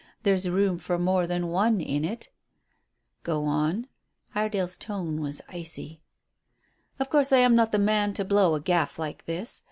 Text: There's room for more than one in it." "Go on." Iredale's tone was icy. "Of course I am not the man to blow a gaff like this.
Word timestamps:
There's 0.23 0.49
room 0.49 0.79
for 0.79 0.97
more 0.97 1.27
than 1.27 1.49
one 1.49 1.79
in 1.79 2.03
it." 2.03 2.31
"Go 3.21 3.45
on." 3.45 3.85
Iredale's 4.33 4.75
tone 4.75 5.21
was 5.21 5.43
icy. 5.47 6.01
"Of 6.97 7.11
course 7.11 7.31
I 7.31 7.37
am 7.37 7.53
not 7.55 7.71
the 7.71 7.77
man 7.77 8.15
to 8.15 8.25
blow 8.25 8.55
a 8.55 8.59
gaff 8.59 8.97
like 8.97 9.27
this. 9.27 9.59